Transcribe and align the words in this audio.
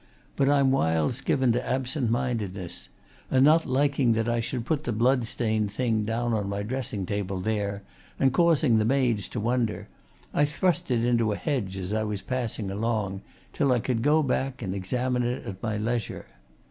But 0.35 0.49
I'm 0.49 0.71
whiles 0.71 1.21
given 1.21 1.51
to 1.51 1.63
absent 1.63 2.09
mindedness, 2.09 2.89
and 3.29 3.45
not 3.45 3.67
liking 3.67 4.13
that 4.13 4.27
I 4.27 4.39
should 4.39 4.65
put 4.65 4.83
the 4.83 4.91
blood 4.91 5.27
stained 5.27 5.71
thing 5.71 6.05
down 6.05 6.33
on 6.33 6.49
my 6.49 6.63
dressing 6.63 7.05
table 7.05 7.39
there 7.39 7.83
and 8.19 8.33
cause 8.33 8.61
the 8.61 8.69
maids 8.83 9.27
to 9.27 9.39
wonder, 9.39 9.89
I 10.33 10.45
thrust 10.45 10.89
it 10.89 11.05
into 11.05 11.33
a 11.33 11.37
hedge 11.37 11.77
as 11.77 11.93
I 11.93 12.03
was 12.03 12.23
passing 12.23 12.71
along, 12.71 13.21
till 13.53 13.71
I 13.71 13.79
could 13.79 14.01
go 14.01 14.23
back 14.23 14.63
and 14.63 14.73
examine 14.73 15.21
it 15.21 15.45
at 15.45 15.61
my 15.61 15.77
leisure. 15.77 16.25